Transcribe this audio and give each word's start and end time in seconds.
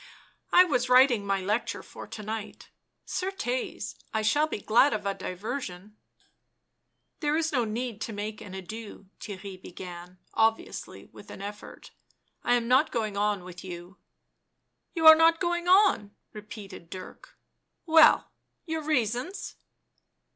"I 0.51 0.63
was 0.63 0.89
writing 0.89 1.27
my 1.27 1.41
lecture 1.41 1.83
for 1.83 2.07
to 2.07 2.23
night, 2.23 2.69
certes, 3.05 3.93
I 4.11 4.23
shall 4.23 4.47
be 4.47 4.57
glad 4.59 4.93
of 4.93 5.05
a 5.05 5.13
diversion."" 5.13 5.95
There 7.19 7.37
is 7.37 7.51
no 7.51 7.65
need 7.65 8.01
to 8.01 8.11
make 8.11 8.41
an 8.41 8.55
ado," 8.55 9.09
Theirry 9.19 9.61
began, 9.61 10.17
obviously 10.33 11.05
with 11.13 11.29
an 11.29 11.43
effort." 11.43 11.91
I 12.43 12.55
am 12.55 12.67
not 12.67 12.91
going 12.91 13.15
on 13.15 13.43
with 13.43 13.63
you." 13.63 13.99
"You 14.95 15.05
are 15.05 15.13
not 15.13 15.39
going 15.39 15.67
on?" 15.67 16.15
repeated 16.33 16.89
Dirk. 16.89 17.37
"Well, 17.85 18.31
your 18.65 18.81
reasons?" 18.81 19.55